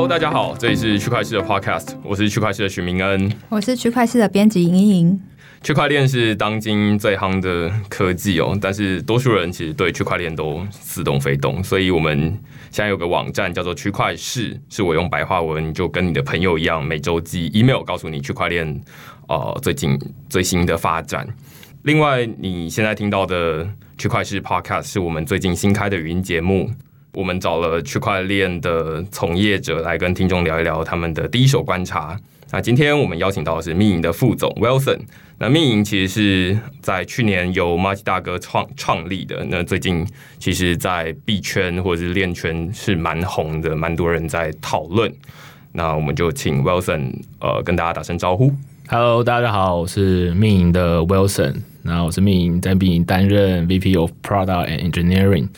[0.00, 5.20] Hello，大家好，这里是区块市的 Podcast，我是区块市的许明恩，我是区块市的编辑莹莹。
[5.62, 12.18] 区块链是当今最夯的科技哦，但是多数人其实对区块链都似懂非懂，所以我们
[12.70, 18.82] 现在有个网站叫做区块市，是我用白话文就跟你的朋友一样，每周寄 email 告诉你区块链
[19.28, 19.98] 呃最近
[20.30, 21.28] 最新的发展。
[21.82, 26.70] 另外，你现在听到的区块市 Podcast 是我们最近新开的语音节目。
[27.12, 32.18] 我们找了区块链的从业者来跟听众聊一聊他们的第一手观察。
[32.52, 34.98] 那今天我们邀请到的是密营的副总 Wilson。
[35.38, 39.46] 那密营其实是在去年由 Marty 大哥创创立的。
[39.48, 40.06] 那最近
[40.38, 45.10] 其实，在币圈或者是链圈是蛮红的，蛮多人在讨论。
[45.72, 48.52] 那我们就请 Wilson 呃跟大家打声招呼。
[48.88, 51.54] Hello，大家好，我是密营的 Wilson。
[51.82, 55.48] 那我是密营在密营担任 VP of Product and Engineering。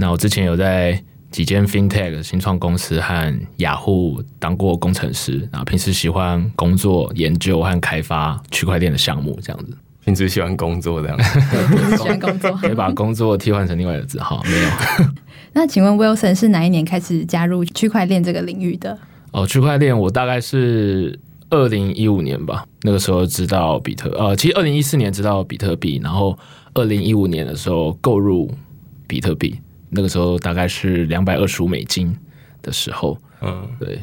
[0.00, 9.76] 那我之前有在几间 FinTech 新创公司和雅虎当过工程师，然后平时喜欢工作、研究和开发区块链的项目，这样子。
[10.04, 11.18] 平时喜欢工作这样，
[11.98, 14.68] 喜欢工作，可以把工作替换成另外的字号，没有。
[15.52, 18.96] 那请问 Wilson 是哪一年开始加入区块链这个领域的？
[19.32, 21.18] 哦，区块链我大概是
[21.50, 26.38] 二零一五年吧，那个时候知道比特，呃，其实二零一四年知道比特币，然后
[26.72, 28.50] 二零一五年的时候购入
[29.06, 29.58] 比特币。
[29.90, 32.14] 那个时候大概是两百二十五美金
[32.62, 33.98] 的时候，嗯，对，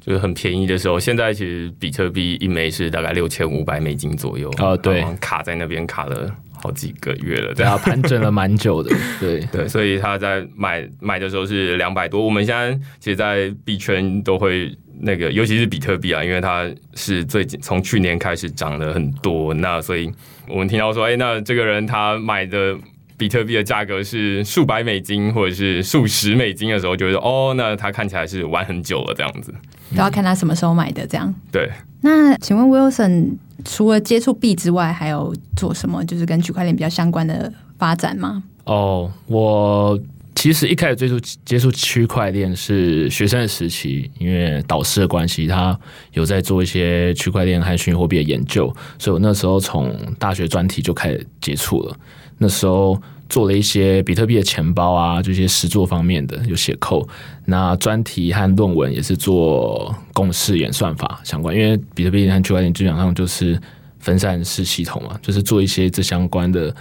[0.00, 0.98] 就是很便宜的时候。
[0.98, 6.30] 现在其实比特币一枚是大概六千五百美金左右啊，对，卡在那边卡了
[6.62, 12.22] 好几个月了，对啊，盘整了蛮久的， 对对，所以他在买买的时候是两百多。
[12.22, 20.10] 我们现在其实，在币圈都会那个，尤其是比特币啊，因为它是最近从去年开始涨了很多，那所以
[20.46, 22.76] 我们听到说，哎，那这个人他买的。
[23.20, 29.54] 比特币的价格是数百美金或者是数十美金的时候，就是哦，那它看起来是玩很久了这样子。
[29.94, 31.34] 都要看他什么时候买的这样。
[31.52, 31.68] 对。
[32.00, 38.42] 那请问 Wilson 除了接触币之外，还有做什么就是跟区块链比较相关的发展吗？
[38.64, 40.00] 哦，我
[40.34, 45.78] 其实一开始接触接触区块链是学生的时期，因为导师的关系，他
[46.14, 51.96] 有在做一些区块链和虚拟货币的研究，所以我那时候从大学专题就开始接触了。
[52.42, 57.06] 那时候做了一些比特币的钱包啊，这些实作方面的有写扣。
[57.44, 63.60] 那专题和论文也是做公式演算法相关，因为比特币和区块链基本上就是
[63.98, 66.74] 分散式系统嘛，就是做一些这相关的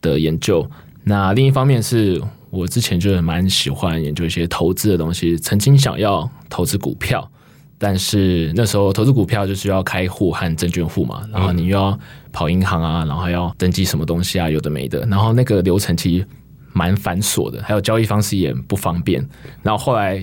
[0.00, 0.64] 的研究。
[1.02, 7.28] 那另一方面是我之前就蛮喜欢研究一些投资的东西，曾经想要投资股票。
[7.84, 11.98] 但是那时候投资股票就是要开户和证券户嘛，然后你又要
[12.30, 16.24] 跑银行啊，然后还要登记什么东西啊，有的没的，然后那个流程其实
[16.72, 19.20] 蛮繁琐的，还有交易方式也不方便。
[19.64, 20.22] 然后后来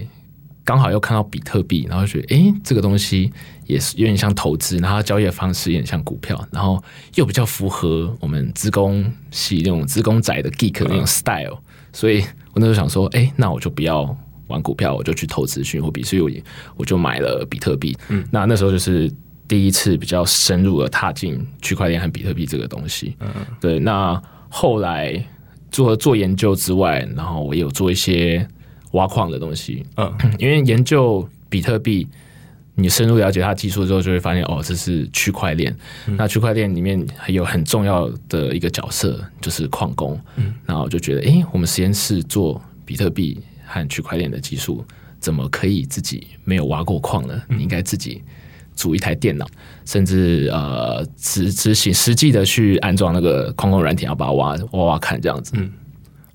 [0.63, 3.29] 刚好又看到比特币，然后觉得哎，这个东西
[3.65, 6.81] 也是有点像投资，然后交易的方式也像股票，然后
[7.15, 11.57] 又比较符合我们资工系那种资工仔的 geek 那种 style，
[11.91, 12.21] 所以
[12.53, 14.17] 我那时候想说，哎，那我就不要。
[14.49, 16.29] 玩股票，我就去投资虚拟货币，所以我
[16.75, 17.97] 我就买了比特币。
[18.09, 19.09] 嗯，那那时候就是
[19.47, 23.15] 第一次比较深入的踏进区块链和比特币这个东西。
[23.19, 23.29] 嗯，
[23.61, 23.79] 对。
[23.79, 25.23] 那后来
[25.71, 28.45] 做做研究之外，然后我也有做一些
[28.91, 29.85] 挖矿的东西。
[29.97, 32.07] 嗯，因为研究比特币，
[32.75, 35.75] 你深入了解它技术之后，就会发现哦，这是区块链。
[36.17, 40.19] 那区块链里面还有很重要的一个角色，就是矿工。
[40.37, 43.39] 嗯，然后就觉得，哎，我们实验室做比特币。
[43.71, 44.83] 和区块链的技术
[45.19, 47.39] 怎么可以自己没有挖过矿呢？
[47.47, 48.23] 你应该自己
[48.73, 49.45] 组一台电脑，
[49.85, 55.51] 甚至呃执执行实际的去安装那个矿工软体，要把它挖挖挖看这样子。
[55.55, 55.69] 嗯，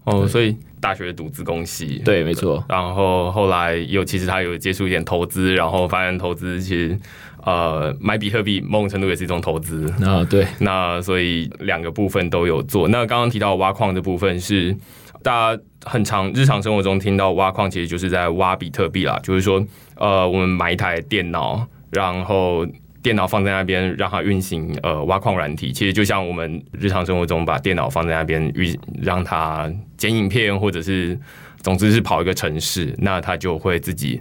[0.05, 2.63] 哦，所以大学读资工系，对，没错。
[2.69, 6.99] 然后后来又其实他有接触一点投资，然后发现投资其实
[7.43, 10.23] 呃买比特币某种程度也是一种投资啊。
[10.25, 12.87] 对，那所以两个部分都有做。
[12.87, 14.77] 那刚刚提到挖矿的部分是。
[15.25, 19.19] 大家很常日常生活中听到挖矿，其实就是在挖比特币啦。
[19.23, 19.67] 就是说，
[19.97, 22.67] 呃，我们买一台电脑，然后
[23.03, 31.19] 电脑放在那边让它运行呃挖矿软体，其实就像我们日常生活中把电脑放在那边运让它剪影片，或者是
[31.63, 34.21] 总之是跑一个城市，那它就会自己。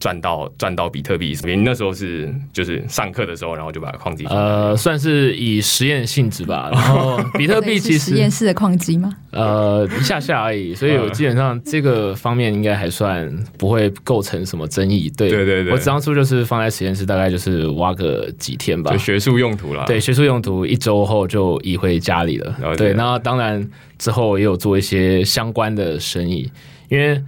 [0.00, 6.70] 赚到赚到比特币，所以那时候是就是上课的时候，然后就把矿机呃，算是以实验性质吧。
[6.74, 9.12] 然后比特币其实 实验室的矿机吗？
[9.32, 13.28] 呃，一下下而已，所以我基本上这个方面应该还算
[13.58, 15.10] 不会构成什么争议。
[15.16, 19.84] 对对对对，我当初就是放在实验室，大概就是挖个几天吧，就学术用途了。
[19.86, 22.76] 对，学术用途，一周后就移回家里了。
[22.76, 23.68] 对，那当然
[23.98, 26.50] 之后也有做一些相关的生意，
[26.88, 27.20] 因为。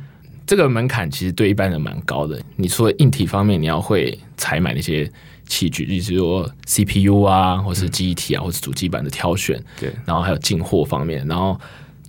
[0.50, 2.42] 这个门槛其实对一般人蛮高的。
[2.56, 5.08] 你除了硬体方面，你要会采买那些
[5.46, 11.56] 器具，例如说 CPU 啊，或是记忆体啊，或是主机板的挑选，对，然后还有进货方面，然后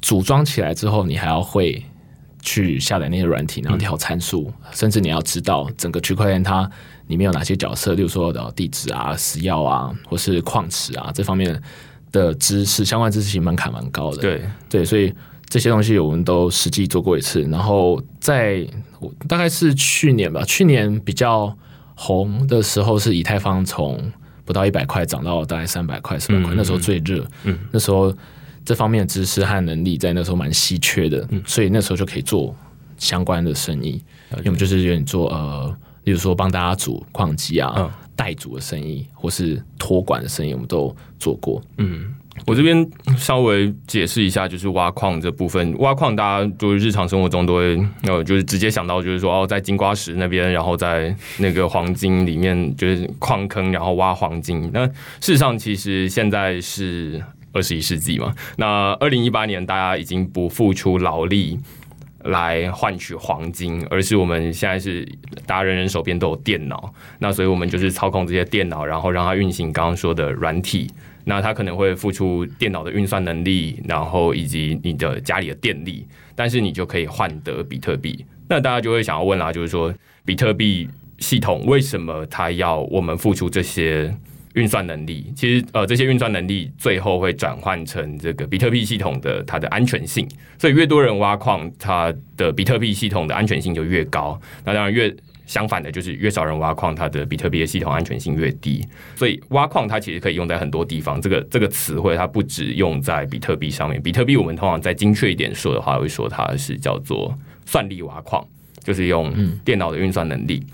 [0.01, 1.85] 组装起来之后，你还要会
[2.41, 6.67] 去下载那些软体，然后调参数，甚至你要知道整个区块链它
[7.09, 11.61] 里面有哪些角色，例如说的地址啊、私钥啊，或是矿池啊这方面
[12.11, 14.17] 的知识，相关知识其实门槛蛮高的。
[14.17, 15.13] 对对，所以
[15.51, 17.41] 这些东西我们都实际做过一次。
[17.41, 18.65] 然后在
[19.01, 21.53] 我大概是去年吧，去年比较
[21.93, 23.99] 红的时候是以太坊从
[24.45, 27.27] 不到一百块涨到大概三百块、四百块，嗯那时候最热。
[27.43, 28.15] 嗯，那时候
[28.63, 32.55] 这方面的知识和能力在那时候蛮稀缺的，所以那时候就可以做
[32.97, 34.01] 相关的生意。
[34.43, 41.59] 要么就是有点做呃，例如说帮大家组矿机啊、嗯代组的生意，或是托管的生意，我们都做过。
[41.77, 42.13] 嗯，
[42.45, 45.75] 我这边稍微解释一下，就是挖矿这部分。
[45.79, 54.69] 挖矿大家就是日常生活中都会，呃，就是直接想到就是说，哦，在金瓜石那边，然后在那个黄金里面，就是矿坑，然后挖黄金。
[54.73, 57.21] 那事实上，其实现在是
[57.53, 58.33] 二十一世纪嘛。
[58.57, 61.59] 那二零一八年，大家已经不付出劳力。
[62.25, 65.03] 来换取黄金，而是我们现在是
[65.47, 70.87] 大家人人手边都有电脑，那所以我们就是操控这些电脑，然后让它运行刚刚说的软体。
[71.23, 78.25] 那它可能会付出电脑的运算能力，然后以及你的家里的电力，但是你就可以换得比特币。
[78.49, 79.93] 那大家就会想要问啦，就是说
[80.25, 80.89] 比特币
[81.19, 84.13] 系统为什么它要我们付出这些
[84.55, 85.31] 运算能力？
[85.35, 90.27] 其实呃，这些运算能力最后会转换成这个比特币系统的它的安全性。
[90.57, 94.39] 所以越多人挖矿，它的比特币系统的安全性就越高。
[94.65, 95.15] 那当然越
[95.51, 98.87] 相反的，就是越少人挖矿，它的比特币的系统安全性越低。
[99.17, 101.19] 所以挖矿它其实可以用在很多地方。
[101.19, 104.01] 这个这个词汇它不只用在比特币上面。
[104.01, 108.41] 比特币我们通常再精确一点说的话，会说它是叫做算力挖矿，
[108.81, 109.33] 就是用
[109.65, 110.65] 电脑的运算能力。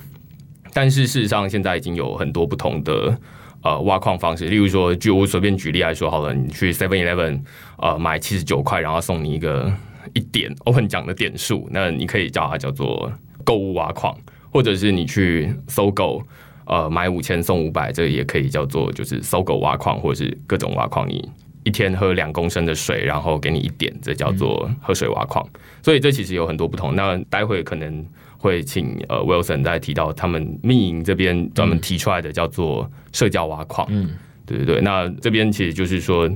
[0.74, 3.18] 但是事实上，现在已经有很多不同的
[3.64, 7.40] 呃挖矿方式，例如说，就我随便举例来说好了，你去 Seven Eleven
[7.80, 9.74] 呃买七十九块，然后送你一个
[10.14, 13.12] 一点 Open 奖的点数，那你可以叫它叫做
[13.44, 14.16] 购物挖矿，
[14.58, 16.24] 或者是你去搜狗。
[16.66, 21.08] 呃，买五千送五百，这个也可以叫做就是搜狗挖矿，或者是各种挖矿。
[21.08, 21.32] 你
[21.64, 25.48] 一天喝两公升的水，然后给你一点，这叫做喝水挖矿。
[25.82, 26.94] 所以这其实有很多不同。
[26.94, 28.06] 那待会可能
[28.38, 33.88] 会请呃 Wilson 再提到他们密营这边专门提出来的叫做社交挖矿。
[33.90, 34.10] 嗯，
[34.46, 34.82] 对对对。
[34.82, 36.30] 那这边其实就是说，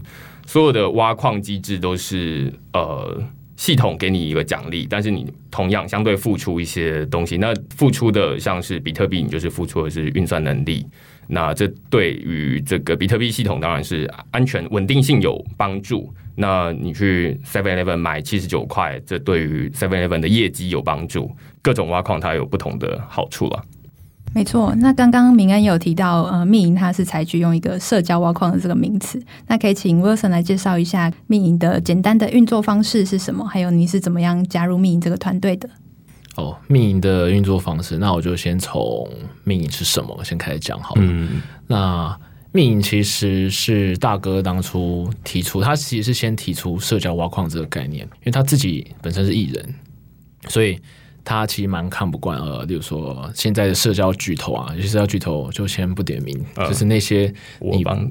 [0.46, 3.22] 所有的挖矿机制都是呃。
[3.62, 7.38] 系统给你一个奖励，但是你同样相对付出一些东西。
[7.38, 10.84] 那付出的像是比特币，你就是付出的是运算能力。
[11.28, 16.12] 那这对于这个比特币系统当然是安全稳定性有帮助。
[16.34, 21.32] 那你去 Seven Eleven 买七十九块，这对于 Seven Eleven 的业绩有帮助。
[21.62, 23.64] 各种挖矿它有不同的好处了。
[24.34, 35.70] 没错，那刚刚明恩有提到，呃，密营它是采取用一个社交挖矿的这个名词，那可以请 Wilson 来介绍一下密营的简单的运作方式是什么，还有你是怎么样加入密营这个团队的？
[36.38, 39.06] 哦，密营的运作方式，那我就先从
[39.44, 41.02] 密营是什么先开始讲好了。
[41.04, 42.18] 嗯，那
[42.54, 49.76] 密营其实是大哥当初提出，他其实是先提出社交挖矿这个概念，因为他自己本身是艺人，
[50.48, 50.80] 所以
[51.24, 58.08] 他其实蛮看不惯呃，例如说现在的社交巨头啊，有些社交巨头就先不点名，呃就是那些你我帮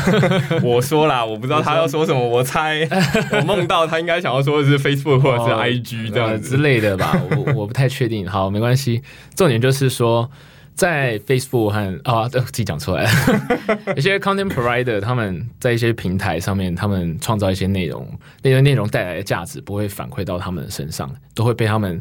[0.64, 2.86] 我说啦，我不知道他要说什么，我猜
[3.32, 8.26] 我梦到他应该想要说的是 Facebook 或者是 IG 这样呃之类的吧，我我不太确定。
[8.26, 9.02] 好，没关系。
[9.34, 10.30] 重点就是说，
[10.76, 13.02] 在 Facebook 和啊， 对自己讲出来。
[13.04, 13.10] 了，
[13.96, 18.06] 有些 content provider 他们在一些平台上面，他们创造一些内容，
[18.42, 22.00] 那些内容带来的价值不会反馈到他们身上，都会被他们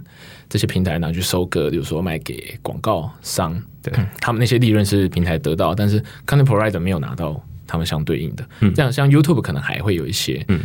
[0.49, 3.93] 这些平台拿去收割，比如说卖给广告商，对。
[4.19, 8.45] 他们那些利润是平台得到，但是 content provider 没有拿到他们相对应的。
[8.75, 10.59] 这样像 YouTube 可能还会有一些，嗯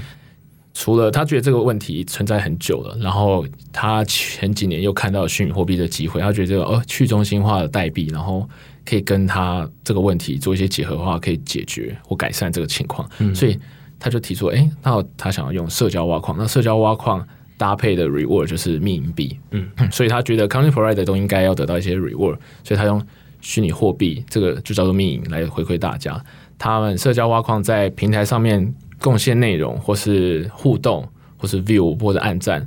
[0.80, 8.49] 除了他觉得这个问题存在很久了，然后他前几年又看到虚拟货币的机会，他觉得这个呃去中心化的代币，然后
[8.87, 13.60] 可以跟他这个问题做一些结合的话，可以解决或改善这个情况，所以
[13.99, 17.22] 他就提出，哎、那他想要用社交挖矿，那社交挖矿
[17.58, 23.06] 搭配的 reward 就是密银币，嗯， 所以他觉得 content provider 都应该要得到一些 reward，所以他用
[23.42, 26.18] 虚拟货币这个就叫做密银来回馈大家。
[26.56, 32.66] 他们社交挖矿在平台上面贡献内容，或是互动，或是 view 或者按赞，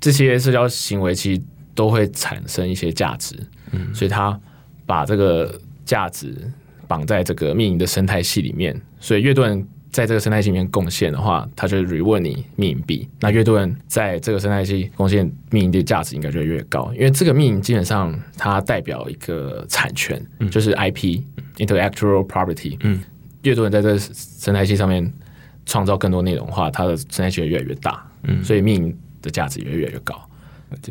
[0.00, 1.42] 这些社交行为其实
[1.74, 3.34] 都会产生一些价值。
[3.72, 4.38] 嗯，所以他
[4.84, 6.36] 把这个价值
[6.86, 13.08] 绑在这个密营的生态系里面，所以越多人在这个生态系里面贡献的话，他就 reward 你密营币。
[13.20, 16.92] 那越多人在这个生态系贡献密银的价值，应该就会越高。
[16.94, 20.20] 因为这个密营基本上它代表一个产权，
[20.50, 21.22] 就是 IP
[21.56, 22.76] intellectual property。
[22.80, 23.00] 嗯，
[23.42, 25.12] 越多人在这个生态系上面
[25.70, 28.04] 创造更多内容的话，它的生态圈越来越大。
[28.24, 30.20] 嗯，所以密银的价值也越来越高。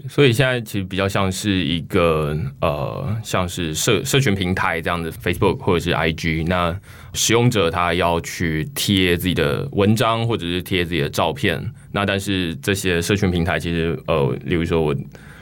[0.10, 6.78] 所以现在其实比较像是一个呃，像是社社群平台这样的 Facebook 或者是 IG，那
[7.14, 14.94] 使用者他要去贴自己的文章或者是贴自己的照片，那但是这些社群平台其实呃，例如说我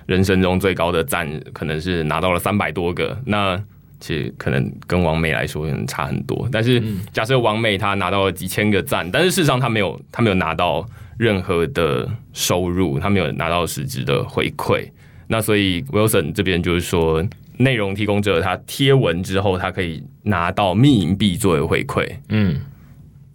[0.06, 3.60] 人生中最高的赞可能是拿到了三百多个，那
[4.00, 6.48] 其实可能跟王美来说可能差很多。
[6.52, 10.86] 但是假设王美她拿到了几千个赞，但是事实上她没有，她没有拿到。
[11.20, 14.88] 任何的收入，她没有拿到实质的回馈。
[15.28, 17.26] 那所以 Wilson 这边就是说，
[17.58, 22.08] 内容提供者他贴文之后，他可以拿到密银币作为回馈。
[22.30, 22.62] 嗯，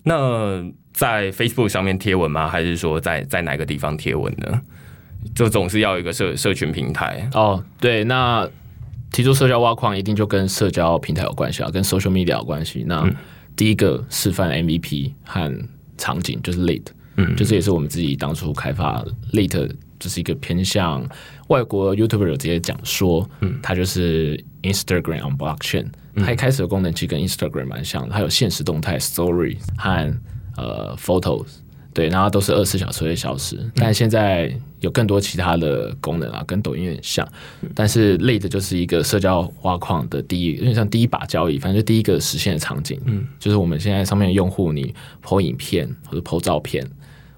[0.05, 2.47] 那在 Facebook 上面贴文吗？
[2.47, 4.61] 还是说在在哪个地方贴文呢？
[5.35, 7.65] 就总是要一个社社群平台哦。
[7.81, 8.49] 对，那
[9.13, 12.83] 提出社交挖矿一定就跟社交平台有关系啊，跟 social media 有关系。
[12.87, 13.09] 那
[13.55, 16.85] 第一个示范 MVP 和场景就是 Lead。
[17.17, 19.05] 嗯，就这也是我们自己当初开发
[19.35, 21.07] Late，就是一个偏向
[21.49, 30.21] 外国 YouTuber 直接讲说，嗯，它就是 Instagram on Blockchain，它一开始的功能其实跟 Instagram 蛮像，它有现实动态 Story 和
[30.57, 31.49] 呃 Photos。
[31.95, 37.27] 对，然后都是二十四小时会消失，但现在有更多其他的功能啊，跟抖音有点像，
[37.75, 46.83] 但是类的就是一个社交挖矿的第一，有点像第一把交易，反正就第一个实现的场景，嗯，就是我们现在上面的用户，你抛影片或者抛照片，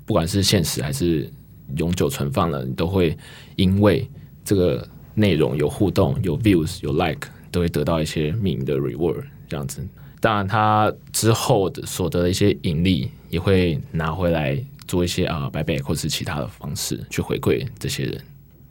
[0.06, 1.28] 不管是现实还是
[1.76, 3.16] 永久存放了，你都会
[3.56, 4.08] 因为
[4.44, 9.84] 这个内容有互动、有 views、有 like，都会得到一些名的 reward，这样子。
[10.25, 18.19] 当然，他之后的所得的一些盈利也会拿回来做一些啊白贝或是其他的方式去回馈这些人。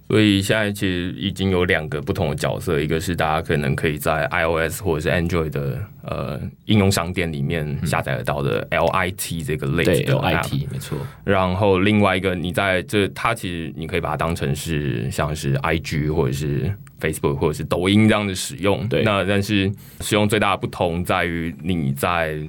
[0.09, 10.97] 所以现在其实已经有两个不同的角色，一个是大家可能可以在 iOS 或者是 Android 的呃应用商店里面下载得到的 LIT 这个类的 LIT 没错。
[11.23, 16.75] 然后另外一个，你在这它其实你可以把它当成是像是 IG 或者是。
[17.03, 19.69] Facebook 或者是抖音这样的使用，对，那但是
[19.99, 22.39] 使用最大的不同在于你在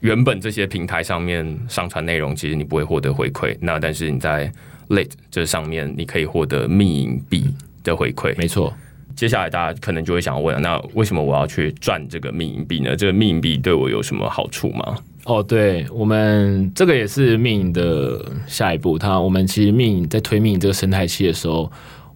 [0.00, 3.54] 原本这些平台上面上传内容，其实你不会获得回馈。
[3.60, 4.50] 那但是你在
[4.88, 7.44] Late 这上面，你可以获得密银币
[7.84, 8.34] 的回馈。
[8.36, 8.74] 没错，
[9.14, 12.96] 接下来大家可能就会想问：那为什么我要去赚这个密银币呢？
[12.96, 14.96] 这个密银币对我有什么好处吗？
[15.24, 18.98] 哦，对我们这个也是密银的下一步。
[18.98, 21.70] 它我们其实密银在推密银这个生态系的时候。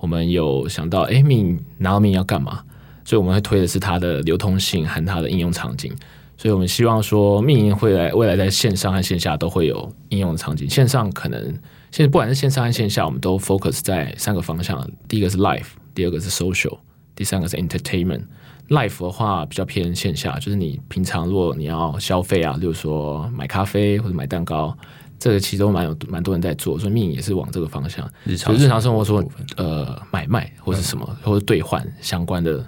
[0.07, 2.63] 我们有想到，哎，命拿到命要干嘛？
[3.05, 5.93] 所以我们会推的是它的流通性和它的应用场景。
[6.37, 10.71] 所以我们希望说，命会来未来在线上和线下都会有应用的场景。
[10.71, 11.43] 线上可能
[11.91, 16.79] 现在不管是线上和线下，我们都 focus 在三个方向：第一个是 life，第二个是 social，
[17.17, 18.23] 第三个是 entertainment。
[18.69, 24.77] life 的话比较偏线下，就是你平常如果你要消费啊，例如说买咖啡或者买蛋糕。
[25.19, 28.09] 这个其实都蛮有蛮多人在做，所以命也是往这个方向。
[28.25, 32.65] 日常日常生活中，呃，买卖或是什么或者兑换相关的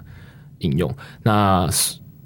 [0.59, 0.93] 应用。
[1.23, 1.67] 那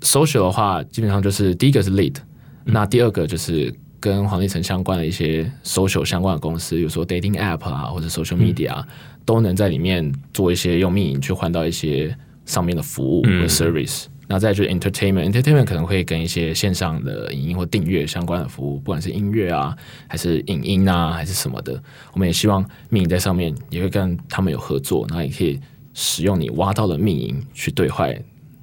[0.02, 2.16] social 的话，基本上就是第一个是 lead，
[2.64, 8.84] 那第二个就是跟黄立成相关的一些 social 相关的公司，比如说 dating app 啊，或者 social media，
[9.26, 12.16] 都能在里面做一些用命去换到一些
[12.46, 14.06] 上面的服务和 service。
[14.28, 19.76] 那再就是 entertainment，entertainment 可能会跟一些线上的影音或订阅相关的服务，不管是音乐啊，
[20.08, 21.82] 还是影音啊，还是什么的，
[22.14, 25.60] 我们也希望命营在上面也会跟他们有合作，那也可以
[25.94, 28.14] 使用你挖到的命营去兑换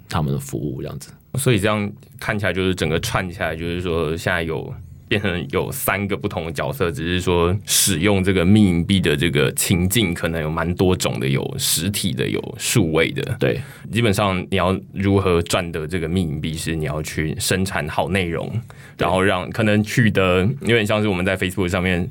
[0.09, 1.11] 他们的服务，这样子。
[1.35, 4.75] 所以这样看起来就是整个串起来，就是说现在有。
[5.11, 13.37] 变成有三个不同的角色，只是说使用这个密银币的这个情境可能有蛮多种的，有实体的，有数位的。
[13.41, 18.49] 对，基本上你要如何赚得这个密银币，是你要去生产好内容，
[18.97, 22.09] 然后让可能取得有点像是我们在 Facebook 上面。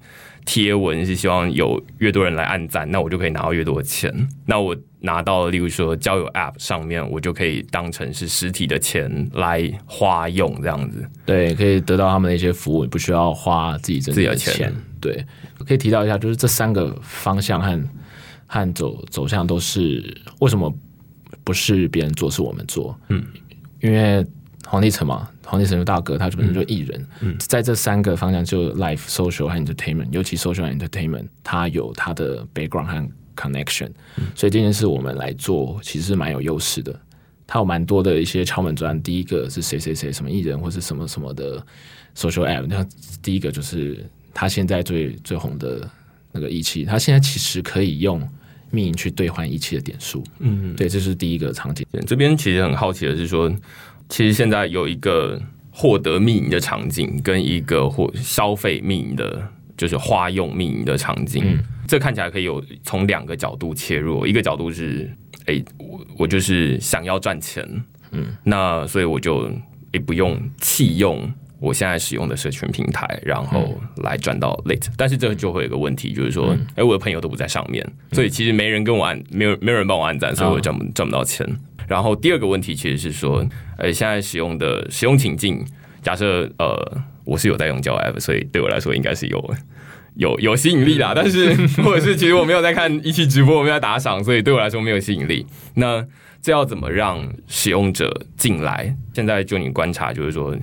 [0.52, 4.12] 贴文是希望有越多人来按赞，那我就可以拿到越多的钱。
[4.48, 11.08] 那我拿到，例如说交友 App 上面，我就可以当成是实体的钱来花用，这样子。
[11.24, 14.74] 对，可以得到他们的一些服务，不需要花自己自己的钱。
[15.00, 15.24] 对，
[15.68, 17.80] 可以提到一下，就是这三个方向和
[18.48, 20.74] 和走走向都是为什么
[21.44, 23.00] 不是别人做，是我们做？
[23.10, 23.24] 嗯，
[23.82, 24.26] 因为。
[24.68, 27.08] 黄立成嘛，黄立成的大哥，他本身就艺人，
[27.40, 33.90] 在这三个方向，就 life、social 和 entertainment，尤其 social 和 entertainment，他有他的 background 和 connection，
[34.36, 36.98] 所以这件事我们来做，其实是蛮有优势的。
[37.48, 39.02] 他有蛮多的一些敲门砖。
[39.02, 41.58] 第一个是谁谁谁什么艺人或是什么什么的
[42.16, 42.86] social app，那
[43.24, 45.90] 第一个就是他现在最最红的
[46.32, 48.22] 那个一期，他现在其实可以用
[48.70, 50.24] 密营去兑换一期的点数。
[50.38, 51.84] 嗯，对，这是第一个场景。
[52.06, 53.52] 这边其实很好奇的是说，
[54.10, 55.40] 其实现在有一个
[55.72, 59.48] 获得密营的场景，跟一个或消费密营的，
[59.78, 61.44] 就是花用密营的场景。
[61.46, 65.10] 嗯这看起来可以有从两个角度切入，一个角度是，
[65.48, 67.68] 哎、我我就是想要赚钱，
[68.12, 69.50] 嗯，那所以我就
[69.92, 71.28] 也不用弃用
[71.60, 74.88] 我现在使用的社群平台，然后来赚到 late。
[74.96, 81.46] 但是这就会有一个问题，就是说，哎、我的朋友都不在上面，所以其实没人跟我按，没有没有人帮我按赞，所以我赚不赚不到钱。
[81.88, 83.46] 然后第二个问题其实是说，
[83.78, 85.66] 呃，现在使用的使用情境，
[86.02, 89.56] 假设呃我是有在用交友 app，所以对我来说应该是有
[90.16, 91.14] 有有吸引力啦。
[91.16, 95.46] 但是 或者是其实我没有在看一期直播，我没有在打赏，所以对我来说没有吸引力。
[95.76, 96.06] 那
[96.42, 98.96] 这要怎么让使用者进来？
[99.14, 100.56] 现在就你观察，就是说，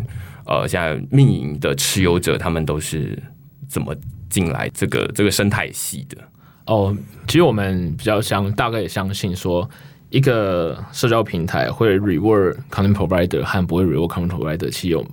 [0.47, 3.21] 呃，现在命营的持有者他们都是
[3.69, 3.95] 怎么
[4.31, 6.17] 进来这个这个生态系的？
[6.67, 9.69] 哦，其实我们比较相大概也相信说，
[10.11, 15.07] 一个社交平台会 reward content provider 和不会 reward content provider 其实有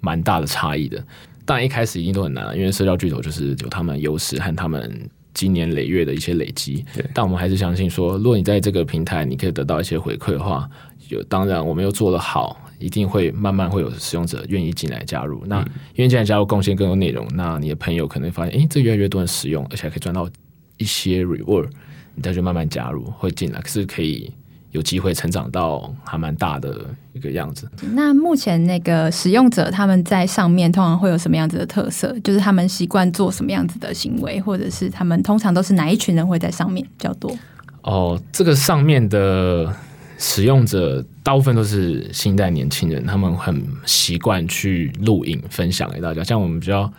[0.00, 1.02] 蛮大的差异的。
[1.44, 7.04] 当然一开始一定都很难，因为社交巨头就是有他们优势和他们今年累月的一些累积对。
[7.14, 10.68] 但我们还是相信说，如果你在这个平台你可以得到一些回馈的话，
[11.08, 15.42] 有当然我们又做得好，一定会慢慢会有使用者愿意进来加入。
[15.46, 15.64] 那
[15.94, 20.28] 愿意进来加入，贡献更多内容，那你的朋友可能发现，诶，这越来越多人使用，而且还可以赚到
[20.76, 21.68] 一些 reward，
[22.14, 24.32] 你再去慢慢加入会进来，可是可以
[24.72, 27.70] 有机会成长到还蛮大的一个样子。
[27.92, 32.14] 那目前那个使用者他们在上面通常会有什么样子的特色？
[32.20, 37.34] 就是他们习惯做什么样子的行为，或者是他们通常都是哪一群人会在上面比较多？
[37.82, 39.72] 哦，这个上面的
[40.18, 46.24] 使用者大部分都是新一代年轻人，他们很习惯去录影分享给大家。
[46.24, 46.90] 像我们比较，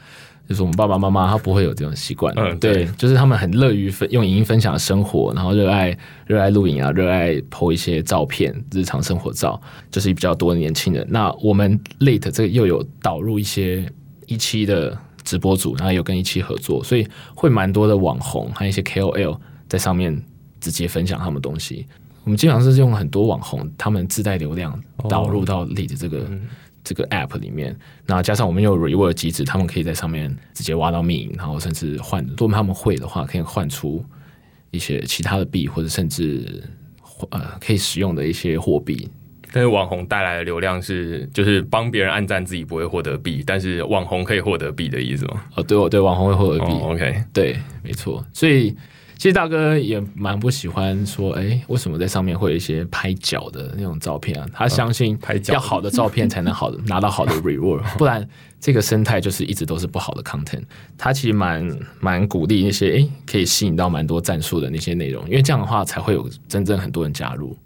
[0.47, 11.05] 就是我们爸爸妈妈他不会有这种习惯，嗯对，对就是他们很乐于分用影音分享生活，然后热爱热爱录影啊，热爱 PO 一些照片、日常生活照，就是比较多的年轻人。
[11.09, 13.85] 那我们 Late 这个又有导入一些
[14.27, 20.23] 一期的直播组，然后有跟一期合作，所以会蛮多的网红还有一些 KOL 在上面
[20.61, 21.87] 直接分享他们东西。
[22.27, 24.77] 我们基本上是用很多网红他们自带流量
[25.09, 26.29] 导入到 Lead 这个、
[26.83, 27.73] 这个 App 里面，
[28.05, 34.03] 那加上我们有 Reward 机制，他们可以在上面直接挖到命，然后甚至换，如果他们会的话，可以换出
[34.71, 36.61] 一些其他的币，或者甚至
[37.29, 39.09] 呃可以使用的一些货币。
[39.53, 45.43] 但是网红带来的流量是，就是帮别人按赞，自己不会获得币，但是网红可以获得币的意思吗？
[45.55, 48.21] 哦，对，哦对网红会获得币，哦，OK，对，没错。
[48.33, 48.75] 所以
[49.17, 54.47] 其实大哥也蛮不喜欢说，哎，为什么在上面会有一些拍脚的那种照片啊？
[54.53, 58.27] 他相信 拍脚要好的照片才能好的 拿到好的 reward，不然
[58.59, 60.61] 这个生态就是一直都是不好的 content。
[60.97, 61.67] 他其实蛮
[61.99, 67.57] 蛮鼓励那些哎可以吸引到蛮多战术的那些内容，因为这样的话才会有真正很多人加入。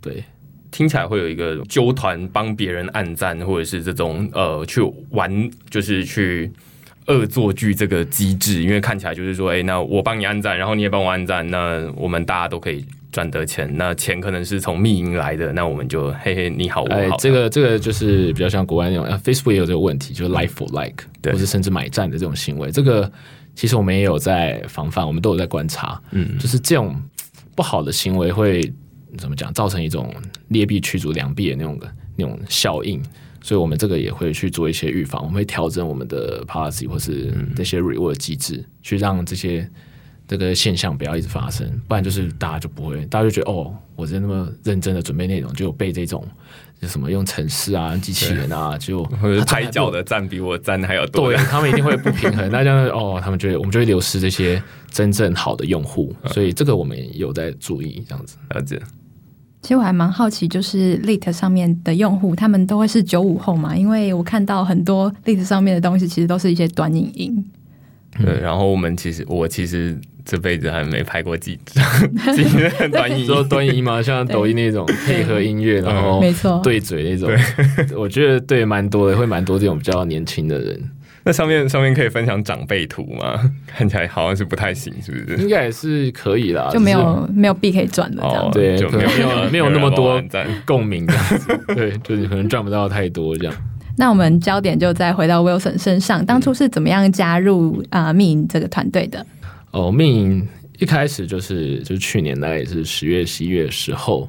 [0.00, 0.22] 对，
[0.70, 6.52] 听起来会有一个纠团帮别人按赞，或者是这种呃去玩，就是去
[7.08, 22.70] 恶作剧这个机制，因为看起来就是说，哎、那我帮你按赞，然后你也帮我按赞，那我们大家都可以赚得钱，那钱可能是从密营来的，那我们就嘿嘿你好我好，，哎这个这个就是比较像国外那种、啊、，Facebook 也有这个问题，就是 like for like，对或者甚至买赞的这种行为。
[22.70, 23.10] 这个
[23.54, 26.94] 其实我们也有在防范，我们都有在观察，嗯，就是这种
[27.54, 28.60] 不好的行为会
[29.16, 30.14] 怎么讲，造成一种
[30.48, 31.80] 劣币驱逐良币的那种
[32.16, 33.02] 那种效应。
[33.48, 39.66] 所以我们这个也会去做一些预防，我们会调整我们的 policy 或是这些 reward 机制，去让这些
[40.26, 46.22] 这个现象不要一直发生，不然就是大家就不会，大家就觉得哦，我在那么认真的准备内容，就被这种
[46.78, 49.02] 就什么用程式啊、机器人啊，就
[49.46, 58.36] 拍脚的赞比我赞还要多对，他们一定会不平衡，那这样哦，他们就会我们就会流失这些真正好的用户，所以这个我们有在注意，这样子。
[58.50, 58.78] 了解。
[59.68, 63.76] 其实我还蛮好奇，就是 Lit 上面的用户，他们都会是九五后嘛？
[63.76, 67.44] 因为我看到很多 Lit 上面的东西，其实都是一些短影音。
[68.18, 71.84] 对，然后我们其实我其实这辈子还没拍过几 张
[72.90, 76.58] 短影说音，短影音嘛， 像抖音那种配合音乐，然后没错。
[76.64, 77.30] 对嘴那种，
[77.94, 80.80] 我觉得对蛮多的，会蛮多这种比较年轻的人，
[81.28, 83.38] 那上面上面可以分享长辈图吗？
[83.68, 85.36] 看起来好像是不太行，是不是？
[85.42, 90.22] 应该也是可以啦，就没有没有币可以赚的这样哦，对就没有没有没有那么多
[90.64, 93.54] 共鸣这样子， 对，就是可能赚不到太多这样。
[93.98, 99.26] 那我们焦点就再回到 Wilson 身上，当初是怎么样加入啊密营这个团队的？
[99.72, 104.26] 哦，命一开始就是就是去年大概也是十月十一月的时候，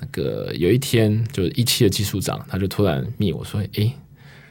[0.00, 3.92] 那个有一天，就是一期的技术长，他就突然密我说：“诶，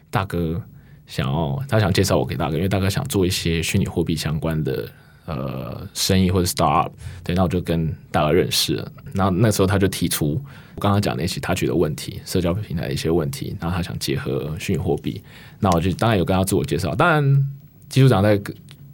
[0.10, 0.62] 大哥
[1.10, 4.88] 想要他想介绍我给大哥，因为大哥想做一些虚拟货币相关的
[5.26, 6.90] 呃生意或者 startup。
[7.22, 8.92] 对，那我就跟大哥认识了。
[9.14, 10.42] 然后那时候他就提出
[10.76, 15.22] 我刚刚讲那些他觉得问题，社交平台的一些问题，然后他想结合虚拟货币。
[15.60, 17.48] 那我就当然有跟他自我介绍，当然
[17.90, 18.42] 技术长在。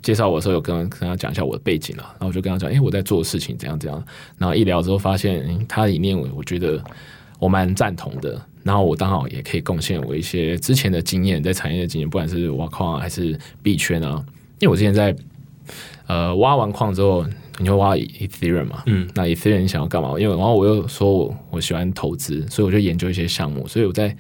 [0.02, 4.06] 介绍我的时候有跟跟他讲一下我的背景了，然后我就跟他讲，哎，我在做的事情怎样怎样。
[4.38, 6.80] 然后一聊之后发现，他里面我觉得
[7.46, 8.42] 我蛮赞同的。
[8.64, 14.26] 然后我刚好也可以贡献我一些之前的经验，在产业的经验，不管是挖矿还是币圈啊。
[14.60, 15.16] 因为我之前在
[16.08, 17.24] 呃挖完矿之后，
[17.60, 18.82] 你会挖 Ethereum 嘛？
[18.88, 20.10] 嗯，那 Ethereum 你想要干嘛？
[20.20, 23.68] 因为然后我又说我我喜欢投资，所以我就研究一些项目。
[23.68, 24.18] 所以我在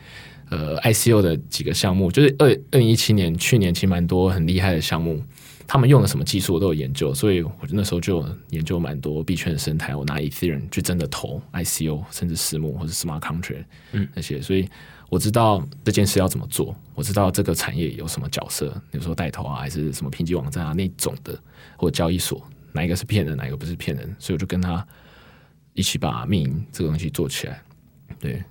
[0.51, 5.19] 呃 ICO 的几个项目，就是二二零一七年去年其实蛮多很厉害的项目。
[5.67, 9.95] 他们用的什么技术，我都有研究，所以我那时候就研究蛮多币圈的生态。
[9.95, 13.65] 我拿 Ethereum 去真的投 ICO，甚至私募或者 Smart Contract
[14.13, 14.69] 那些，所以
[15.09, 21.35] 我知道这件事要怎么做，我知道这个产业有什么角色，比如说带头啊，还是什么评级网站啊那种的，
[21.77, 24.85] 或者交易所，哪一个是骗人，哪一个不是骗人，所以我就跟他
[25.73, 27.61] 一起把命营这个东西做起来。
[28.19, 28.43] 对，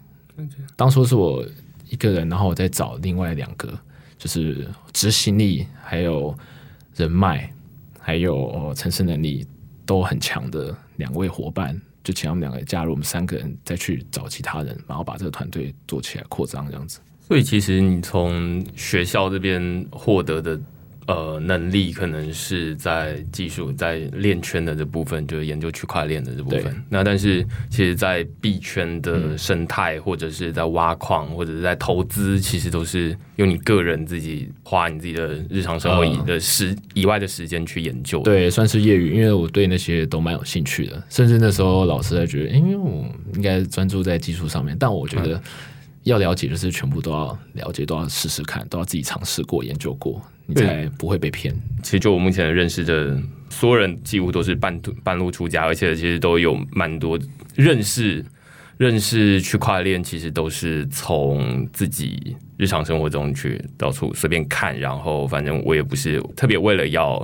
[0.74, 1.46] 当初是我
[1.88, 3.72] 一个人，然后我再找另外两个，
[4.18, 6.36] 就是执行力还有。
[6.96, 7.52] 人脉
[7.98, 9.46] 还有城市能力
[9.86, 17.00] 都很强的两位伙伴，就请他们两个加入，我们三个人再去找其他人，然后把这个团队做起来扩张这样子。
[17.20, 20.60] 所以，其实你从学校这边获得的。
[21.06, 26.84] 呃，能力可能是在技术在链圈的这部分，就是研究区块链的这部分。
[26.88, 38.22] 那但是，其实，在币圈的生态，或者是在挖矿，或者是在投资，其实都是用你个人自己花你自己的日常生活以的时以外的时间去研究。
[38.22, 41.02] 对，算是业余，因为我对那些都蛮有兴趣的。
[41.10, 45.38] 甚至那时候老师还觉得，因为我应该专注在技术上面，但我觉得
[46.04, 50.18] 要了解，就是全部都要了解，都要试试看，都要自己尝试过、研究过。
[50.46, 51.54] 你才不会被骗。
[51.82, 57.18] 其实，就我目前认识的所有人，几乎都是半途半路出家，而且其实都有蛮多
[57.54, 58.24] 认识
[58.76, 67.20] 认识区块链，其实都是从自己日常生活中去到处随便看，然后反正我也不是特别为了要，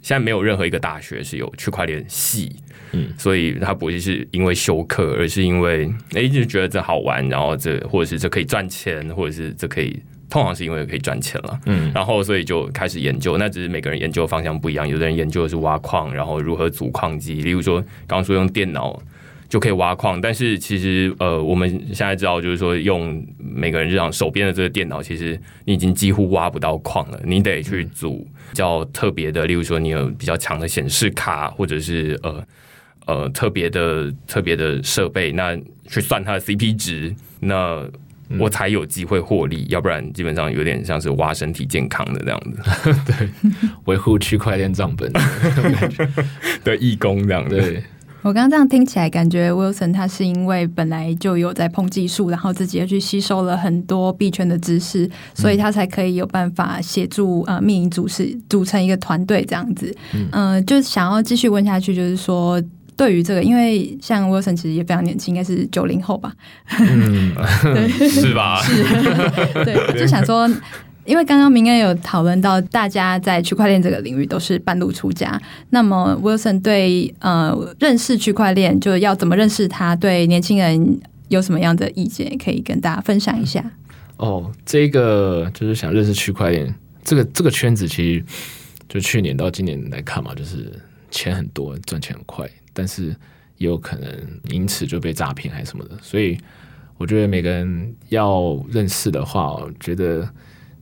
[0.00, 2.56] 现在没有任何一个大学是有区块链系，
[2.92, 10.02] 嗯，所以他不是是因为修课，而是因为哎就觉得这好玩，然后这或者是这可以赚钱，或者是这可以。
[10.30, 13.38] 通常是因为可以赚钱了，嗯，然后所以就开始研究。
[13.38, 17.40] 那只是每个人研究的方向不一样，有的人研究的是挖矿，然后如何组矿机。
[17.40, 19.00] 例如说，刚刚说用电脑
[19.48, 27.18] 就可以挖矿，但是其实呃，我们现在知道，就是说用每个人日常手边的这个电脑，其实你已经几乎挖不到矿了。
[27.24, 32.44] 你得去组比较特别的，例如说你有比较强的显示卡，或者是呃
[33.06, 37.82] 呃特别的特别的设备，那去算它的 CP 值，那。
[38.38, 42.92] 我才有机会获利，要不然基本上有点像是挖身体健康的这样子。
[43.06, 43.28] 对，
[43.84, 45.10] 维护区块链账本
[46.64, 47.48] 的义工这样。
[47.48, 47.82] 对
[48.22, 59.94] 我刚刚这样听起来，感觉 Wilson 他是因为本来就有在碰技术，然后自己又去吸收了很多币圈的知识，所以他才可以有办法协助呃命营组是组成一个团队这样子。
[60.32, 62.60] 嗯，就想要继续问下去，就是说。
[62.98, 66.34] 对于这个，因为像 Wilson 其实也非常年轻，应该是九零后吧？
[66.80, 67.32] 嗯，
[68.10, 68.60] 是吧？
[68.60, 70.50] 是，对，就想说，
[71.04, 79.94] 因为刚刚明恩有讨论到，大家在区块链这个领域都是半路出家，那么 Wilson 对呃认识区块链，就要怎么认识它？
[79.94, 83.64] 对年轻人有什么样的意见，可以跟大家分享一下？
[84.16, 88.24] 哦，这个就是想认识区块链，这个这个圈子其实
[88.88, 90.72] 就去年到今年来看嘛，就是
[91.12, 92.44] 钱很多，赚钱很快。
[92.78, 93.08] 但是
[93.56, 94.08] 也有可能
[94.50, 96.38] 因此就被诈骗还是什么的，所以
[96.96, 100.32] 我觉得每个人要认识的话，我觉得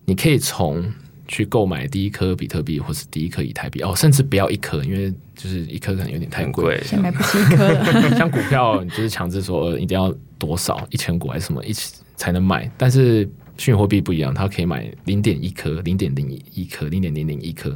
[0.04, 0.85] 你可以从
[1.26, 7.66] 去购买第一颗比特币或是第一颗以太币哦，甚至不要一颗，因为就是一颗可能有点太贵，先买不起一颗。
[8.14, 17.74] 像股票，你就是强制说一定要多少一千股还是什么一起才能买，但是虚拟货币不一样，它可以买零点一颗、零点零一颗、零点零零一颗。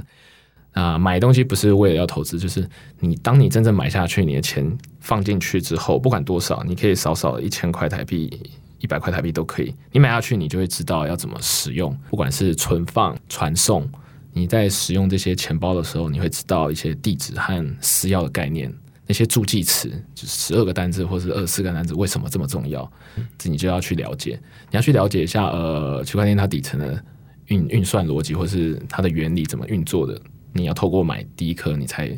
[0.72, 2.68] 啊，买东西不是为了要投资，就是
[3.00, 4.64] 你当你真正买下去，你的钱
[5.00, 8.30] 放进去之后，不管多少，你可以少少一千块台币、
[8.78, 9.74] 一百块台币都可以。
[9.90, 13.88] 你买下去，你就会知道要怎么使用，不管是存放、传送，
[14.33, 18.72] 你在使用这些钱包的时候，你会知道一些地址和私钥的概念，
[19.09, 22.88] 那些助记词，就是十二个单字或是二十四个单字，为什么这么重要？
[23.37, 27.04] 这你就要去了解，你要去了解一下，呃，区块链它底层的
[27.46, 30.20] 运运算逻辑，或是它的原理怎么运作的。
[30.53, 32.11] 你要透过买第一颗，你才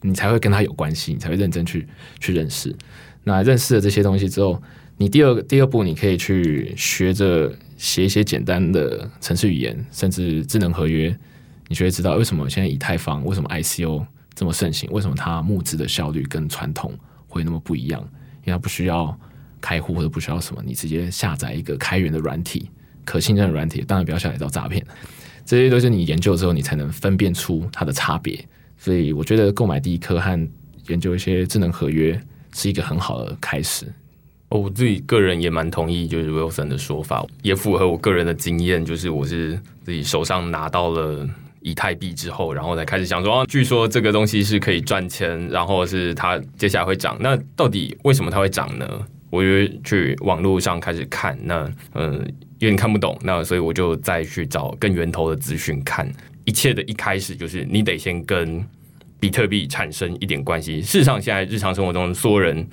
[0.00, 1.86] 你才会跟他有关系，你才会认真去
[2.18, 2.74] 去认识。
[3.24, 4.60] 那认识了这些东西之后，
[4.96, 11.14] 你第二第二步你可以去学着写一些简单的程式语言，甚至智能合约，
[11.68, 16.92] 你就会知道为什么现在以太坊为什么 ICO 这么盛行，为什么它募资的效率跟传统
[17.28, 18.00] 会那么不一样，
[18.44, 19.18] 因为它不需要
[19.60, 22.70] 开户或者不需要什么，你直接下载一个开源的软体，
[23.04, 24.82] 可信任的软体，当然不要下载到诈骗。
[25.50, 28.38] 这些都是你研究之后，你才能分辨出它的差别。
[28.78, 30.48] 所以我觉得购买第一颗和
[30.86, 32.16] 研究一些智能合约
[32.54, 33.84] 是一个很好的开始。
[34.50, 41.28] 哦我自己个人也蛮同意，就是 Wilson 的说法，也符合我个人的经验，就是我是自己手上拿到了
[41.62, 48.88] 以太币之后，然后才开始想说，据说这个东西是可以赚钱，然后是它接下来会涨，那到底为什么它会涨呢？
[49.30, 52.24] 我就去网络上开始看，那嗯
[52.60, 56.10] 有点看不懂，那所以我就再去找更源头的资讯看。
[56.44, 58.64] 一切的一开始就是你得先跟
[59.18, 60.80] 比特币产生一点关系。
[60.80, 62.66] 事实上，现在日常生活中所有人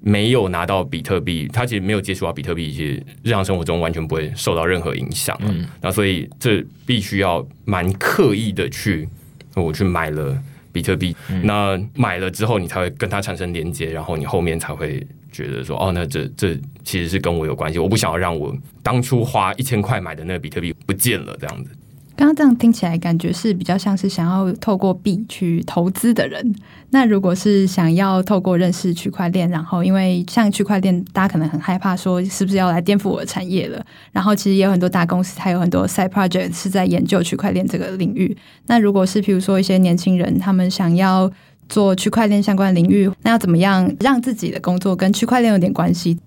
[0.00, 5.36] 没有拿到比特币，他其实没有接触到比特币，其实日常生活中完全不会受到任何影响。
[5.40, 9.08] 嗯，那所以这必须要蛮刻意的去，
[9.54, 10.36] 我去买了
[10.72, 11.16] 比特币。
[11.42, 15.04] 那买了之后，你才会跟它产生连接，然后你后面才会
[15.36, 17.78] 觉得说，哦，那这这其实是跟我有关系。
[17.78, 21.70] 我不想要让我当初花一千块买的那个比特币不见了，这样子。
[22.16, 26.54] 刚刚这样听起来，感觉是比较像是想要透过币去投资的人。
[26.88, 33.84] 那如果是想要透过认识区块链，然后因为像区块链，大家可能很害怕说是不是要来颠覆我的产业了。
[34.12, 38.34] 然后其实也有很多大公司，它有很多 side project 是在研究区块链这个领域。
[38.66, 41.30] 那如果是比如说一些年轻人，他们想要
[41.68, 46.18] 做区块链相关领域，那要怎么样让自己的工作跟区块链有点关系？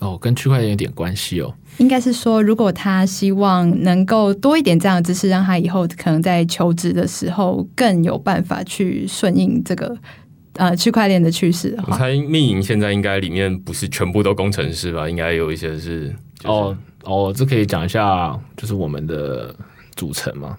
[0.00, 1.54] 哦，跟区块链有点关系哦。
[1.78, 9.96] 应该是说，如果他希望能够多一点这样的知识，让他以后可能在求职的时候更有办法去顺应这个
[10.54, 11.76] 呃区块链的趋势。
[11.86, 15.08] 我猜密营现在应该里面不是全部都工程师吧？
[15.08, 19.54] 应该有一些是哦哦，这可以讲一下，就是我们的
[19.96, 20.56] 组成嘛。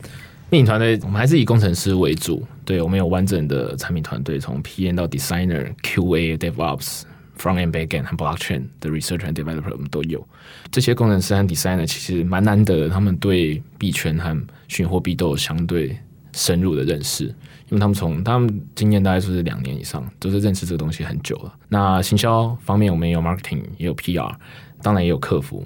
[0.50, 7.04] 密营团队我们还是以工程师为主，对我们有完整的产品团队，从 PM 到 Designer、QA、DevOps。
[7.38, 10.26] Front end, back end 和 blockchain 的 researcher 和 developer 我们都有。
[10.72, 15.98] 这些工程师和 designer 其实蛮难得，他们对币圈和虚拟货币都有相对
[16.32, 21.54] 深入的认识，因为他们从他们经验大概就是两年以上，都是认识这个东西很久了。
[21.68, 24.34] 那行销方面，我们也有 marketing，也有 PR，
[24.82, 25.62] 当然也有客服。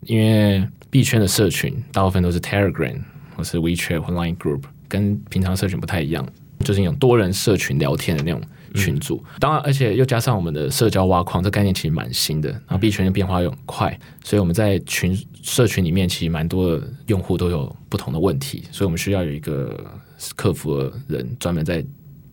[0.00, 2.98] 因为币圈的社群大部分都是 Telegram
[3.36, 6.26] 或是 WeChat 或 Line Group，跟平常社群不太一样，
[6.60, 8.40] 就是那种多人社群聊天的那种。
[8.74, 12.50] 群组，当然，而且又加上我们的社交挖矿，这概念其实蛮新的。
[12.50, 19.82] 然后币圈的变化又很快，所以我们在群社群里面，其实蛮多的用户都有不同的问题，所以我们需要有一个
[20.34, 21.82] 客服的人专门在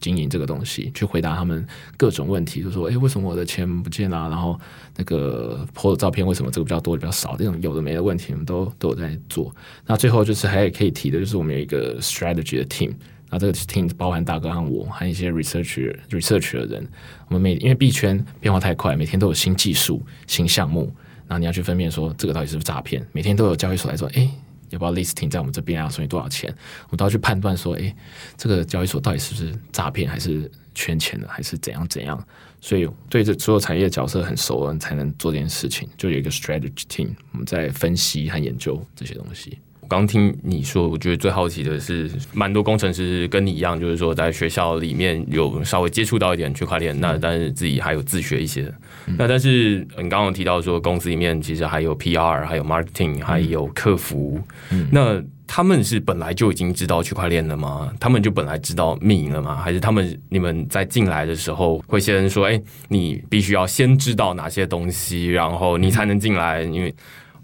[0.04, 4.30] 经营这个东西，去回答他们各种问题，就说：“哎，为什么我的钱不见了？
[4.30, 4.60] 然后
[4.98, 7.38] 那个 po 的照片为什么这个比较多，比较少？
[7.38, 9.56] 这种有的没的问题，我们都都有在做。
[9.86, 12.92] 那最后就是还可以提的，就是我们有一个 strategy 的 team。
[13.30, 16.88] 那这个 team 包含大哥和我，还有一些 research research 的人。
[17.30, 20.94] 我们每因为币圈变化太快，每天都有新技术、新项目，
[21.28, 23.04] 然后你要去分辨说这个到底是不是诈骗。
[23.12, 24.30] 每天都有交易所来说，哎，
[24.74, 25.88] 要不要 listing 在我们这边啊？
[25.88, 26.50] 收你多少钱？
[26.86, 27.96] 我们都要去判断说，哎，
[28.36, 32.22] 这个交易所到底是不是诈骗，还是圈钱的，还是怎样怎样？
[32.60, 35.88] 所以对这所有产业角色很熟，才能做这件事情。
[35.98, 39.60] 就有一个 strategy team，我们在分析和研究这些东西。
[39.84, 48.74] 我刚听你说，我觉得最好奇的是，蛮多工程师跟你一样，就是说在学校里面有稍微接触到一点区块链，那但是自己还有自学一些。
[49.18, 54.42] 那但是你刚刚提到说，公司里面其实还有 PR，还有 marketing，还有客服。
[54.90, 57.94] 那他们是本来就已经知道区块链了吗？
[58.00, 59.58] 他们就本来知道密营了吗？
[59.58, 66.62] 还是他们你们在进来的时候会先说，哎，你必须要先知道哪些东西，然后你才能进来？
[66.64, 66.96] 因为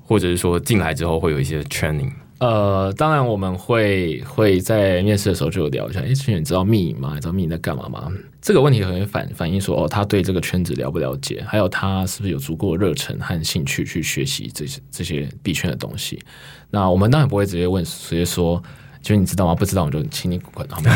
[0.02, 2.10] 或者是说进来之后会有一些 training。
[2.40, 7.12] 呃，当然我们会会在面试的时候就有聊一下，哎，其实你知道密隐吗？
[7.14, 8.12] 你知道密隐在干嘛吗？
[8.42, 16.20] 这个问题可能反反映说，哦，他对这个圈子了不了解，还有他是不是有足够热忱和兴趣去学习这些这些币圈的东西。
[16.72, 18.62] 那我们当然不会直接问，直接说。
[19.02, 19.56] 就你知道吗？
[19.56, 20.92] 不知道我就请你滚好吗？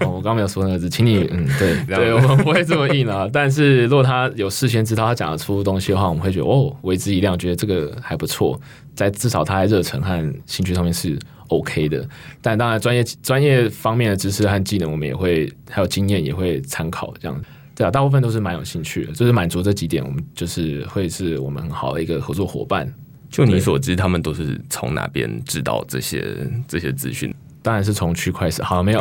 [0.00, 3.28] 我刚刚没有说那个字，请你嗯，对 对，我们不会这么硬啊。
[3.32, 8.58] 但是如果他有事先知道他讲得出东西的话，我们会觉得哦，为之一亮，觉得这个还不错。
[8.94, 12.06] 在至少他在热忱和兴趣上面是 OK 的。
[12.40, 17.40] 但当然，专业专业方面的知识和技能，我们也会还有经验也会参考这样。
[17.74, 22.92] 对啊，大部分都是蛮有兴趣的，就是满足这几点，我们就是会是我们很好的一个合作伙伴。
[23.32, 26.22] 就你所知，他们都是从哪边知道这些
[26.68, 27.34] 这些资讯？
[27.62, 29.00] 当然是从区块链，好了没有？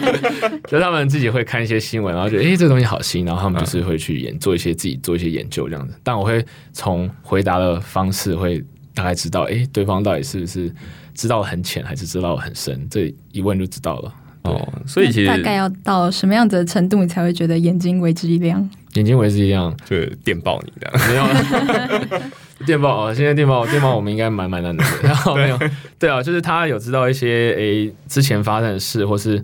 [0.66, 5.94] 就他们自己会看一些新闻，然后觉得诶这个东西好新，然后他们就是会去研做一些自己做一些研究这样子。
[6.02, 10.72] 但我会从回答的方式会大概知道，诶对方到底是不是
[11.14, 12.88] 知道很浅，还是知道很深？
[12.90, 14.14] 这一问就知道了。
[14.44, 18.68] 哦，所以其实大概要到什么样子的程度，你才会觉得眼睛为之一亮？
[18.94, 21.30] 眼睛为之一亮，就电报你这样
[22.08, 22.20] 没有
[22.66, 25.58] 电报哦，现在电报电报我们应该蛮蛮难的， 然后没有
[25.98, 29.42] 对啊，就是他有知道一些诶之前发生的事，或是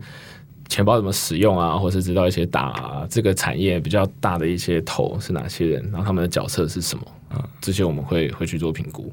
[0.68, 9.12] 钱包怎么使用啊，或是知道一些打这个产业比较大的一些头是哪些人，然后他们的角色是什么啊，这些我们会会去做评估。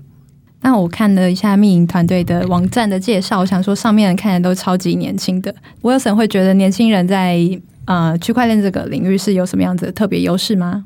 [0.62, 5.54] 那我看了一下密营团队的网站的介绍，我想说上面人看起来都超级年轻的。
[5.82, 7.38] Wilson 会觉得年轻人在
[7.86, 10.86] 呃区块链这个领域是有什么样子的特别优势吗？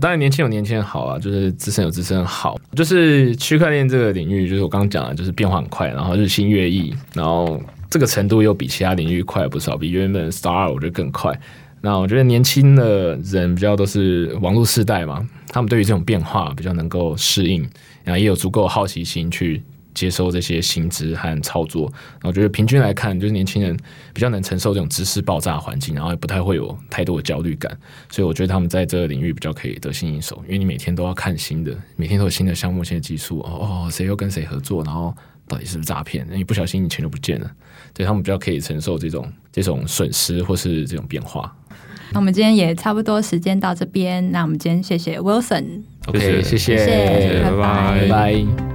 [0.00, 2.60] 当然，年轻有年轻的好啊，就是资深有资深好。
[2.74, 11.38] 就是区块链这个领域，就是我刚刚讲的，就是变化很快，然后日新月异，然后这个程度又比其他领域快不少，比原本 Star 我觉得更快。
[11.80, 17.62] 那我觉得年轻的人比较都是网络世代嘛，他们对于这种变化比较能够适应，
[18.02, 19.62] 然后也有足够好奇心去
[19.94, 21.92] 接收这些新知和操作。
[22.22, 23.76] 我觉得平均来看，就是年轻人
[24.12, 27.74] 比较能承受这种知识爆炸环境，然后也不太会有太多的焦虑感。
[28.10, 35.14] 所以我觉得他们在这个领域比较可以得心应手，因为你每天都要看新的，每天都有新的项目、新的技术哦，谁又跟谁合作，然后
[35.46, 36.26] 到底是不是诈骗？
[36.28, 37.50] 那你不小心你钱就不见了。
[37.92, 41.54] 对他们比较可以承受这种这种损失或是这种变化。
[42.12, 48.73] 那我们今天也差不多时间到这边，那我们今天谢谢 Wilson，OK，谢谢，谢谢拜拜拜拜。